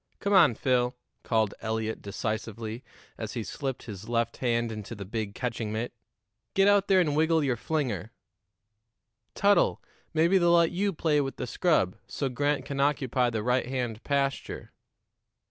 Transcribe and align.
"Come 0.19 0.33
on, 0.33 0.55
Phil," 0.55 0.95
called 1.21 1.53
Eliot 1.61 2.01
decisively, 2.01 2.83
as 3.19 3.33
he 3.33 3.43
slipped 3.43 3.83
his 3.83 4.09
left 4.09 4.37
hand 4.37 4.71
into 4.71 4.95
the 4.95 5.05
big 5.05 5.35
catching 5.35 5.71
mitt, 5.71 5.93
"get 6.55 6.67
out 6.67 6.87
there 6.87 6.99
and 6.99 7.15
wiggle 7.15 7.43
your 7.43 7.55
flinger. 7.55 8.11
Tuttle, 9.35 9.79
maybe 10.11 10.39
they'll 10.39 10.53
let 10.57 10.71
you 10.71 10.91
play 10.91 11.21
with 11.21 11.35
the 11.35 11.45
scrub, 11.45 11.97
so 12.07 12.29
Grant 12.29 12.65
can 12.65 12.79
occupy 12.79 13.29
the 13.29 13.43
right 13.43 13.67
hand 13.67 14.03
pasture." 14.03 14.71